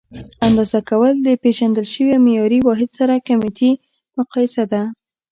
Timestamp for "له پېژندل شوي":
1.25-2.11